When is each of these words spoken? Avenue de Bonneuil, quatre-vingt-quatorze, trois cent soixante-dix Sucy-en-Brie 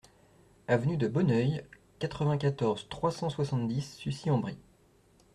Avenue 0.67 0.97
de 0.97 1.07
Bonneuil, 1.07 1.63
quatre-vingt-quatorze, 1.99 2.87
trois 2.89 3.11
cent 3.11 3.29
soixante-dix 3.29 3.81
Sucy-en-Brie 3.97 4.57